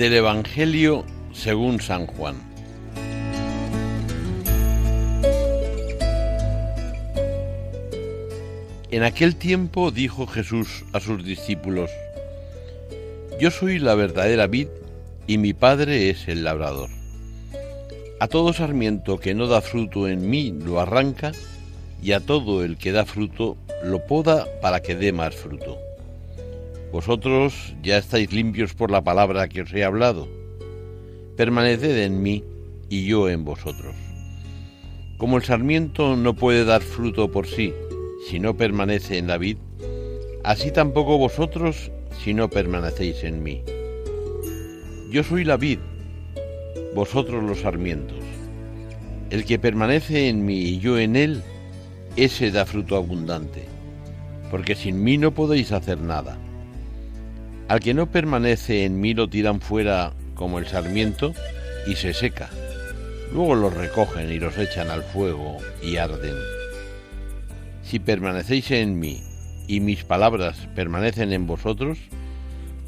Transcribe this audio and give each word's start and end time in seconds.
Del 0.00 0.14
Evangelio 0.14 1.04
según 1.34 1.78
San 1.78 2.06
Juan. 2.06 2.36
En 8.90 9.02
aquel 9.02 9.36
tiempo 9.36 9.90
dijo 9.90 10.26
Jesús 10.26 10.86
a 10.94 11.00
sus 11.00 11.22
discípulos, 11.22 11.90
Yo 13.38 13.50
soy 13.50 13.78
la 13.78 13.94
verdadera 13.94 14.46
vid 14.46 14.68
y 15.26 15.36
mi 15.36 15.52
Padre 15.52 16.08
es 16.08 16.28
el 16.28 16.44
labrador. 16.44 16.88
A 18.20 18.26
todo 18.26 18.54
sarmiento 18.54 19.20
que 19.20 19.34
no 19.34 19.48
da 19.48 19.60
fruto 19.60 20.08
en 20.08 20.30
mí 20.30 20.50
lo 20.64 20.80
arranca, 20.80 21.32
y 22.02 22.12
a 22.12 22.20
todo 22.20 22.64
el 22.64 22.78
que 22.78 22.92
da 22.92 23.04
fruto 23.04 23.58
lo 23.84 24.06
poda 24.06 24.46
para 24.62 24.80
que 24.80 24.94
dé 24.94 25.12
más 25.12 25.34
fruto. 25.34 25.89
Vosotros 26.92 27.76
ya 27.82 27.98
estáis 27.98 28.32
limpios 28.32 28.74
por 28.74 28.90
la 28.90 29.02
palabra 29.02 29.48
que 29.48 29.62
os 29.62 29.72
he 29.72 29.84
hablado. 29.84 30.26
Permaneced 31.36 31.96
en 32.04 32.20
mí 32.20 32.42
y 32.88 33.06
yo 33.06 33.28
en 33.28 33.44
vosotros. 33.44 33.94
Como 35.16 35.36
el 35.36 35.44
sarmiento 35.44 36.16
no 36.16 36.34
puede 36.34 36.64
dar 36.64 36.82
fruto 36.82 37.30
por 37.30 37.46
sí 37.46 37.72
si 38.26 38.40
no 38.40 38.56
permanece 38.56 39.18
en 39.18 39.28
la 39.28 39.38
vid, 39.38 39.56
así 40.42 40.72
tampoco 40.72 41.16
vosotros 41.16 41.92
si 42.22 42.34
no 42.34 42.50
permanecéis 42.50 43.22
en 43.22 43.42
mí. 43.42 43.62
Yo 45.12 45.22
soy 45.22 45.44
la 45.44 45.56
vid, 45.56 45.78
vosotros 46.94 47.44
los 47.44 47.60
sarmientos. 47.60 48.18
El 49.30 49.44
que 49.44 49.60
permanece 49.60 50.28
en 50.28 50.44
mí 50.44 50.58
y 50.58 50.80
yo 50.80 50.98
en 50.98 51.14
él, 51.14 51.42
ese 52.16 52.50
da 52.50 52.66
fruto 52.66 52.96
abundante, 52.96 53.64
porque 54.50 54.74
sin 54.74 55.04
mí 55.04 55.18
no 55.18 55.32
podéis 55.32 55.70
hacer 55.70 56.00
nada. 56.00 56.36
Al 57.70 57.78
que 57.78 57.94
no 57.94 58.10
permanece 58.10 58.84
en 58.84 59.00
mí 59.00 59.14
lo 59.14 59.28
tiran 59.28 59.60
fuera 59.60 60.12
como 60.34 60.58
el 60.58 60.66
sarmiento 60.66 61.34
y 61.86 61.94
se 61.94 62.12
seca. 62.12 62.50
Luego 63.32 63.54
los 63.54 63.72
recogen 63.72 64.32
y 64.32 64.40
los 64.40 64.58
echan 64.58 64.90
al 64.90 65.04
fuego 65.04 65.56
y 65.80 65.96
arden. 65.96 66.34
Si 67.84 68.00
permanecéis 68.00 68.72
en 68.72 68.98
mí 68.98 69.22
y 69.68 69.78
mis 69.78 70.02
palabras 70.02 70.66
permanecen 70.74 71.32
en 71.32 71.46
vosotros, 71.46 71.98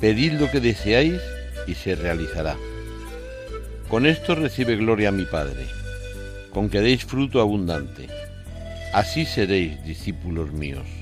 pedid 0.00 0.32
lo 0.32 0.50
que 0.50 0.58
deseáis 0.58 1.20
y 1.68 1.74
se 1.74 1.94
realizará. 1.94 2.56
Con 3.88 4.04
esto 4.04 4.34
recibe 4.34 4.74
gloria 4.74 5.12
mi 5.12 5.26
Padre, 5.26 5.64
con 6.50 6.68
que 6.68 6.80
deis 6.80 7.04
fruto 7.04 7.40
abundante. 7.40 8.08
Así 8.92 9.26
seréis 9.26 9.84
discípulos 9.84 10.50
míos. 10.50 11.01